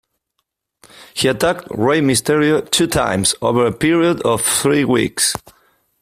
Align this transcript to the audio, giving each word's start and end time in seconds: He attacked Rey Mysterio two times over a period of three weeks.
He 1.13 1.27
attacked 1.27 1.67
Rey 1.69 2.01
Mysterio 2.01 2.67
two 2.71 2.87
times 2.87 3.35
over 3.39 3.67
a 3.67 3.71
period 3.71 4.19
of 4.23 4.41
three 4.41 4.83
weeks. 4.83 5.35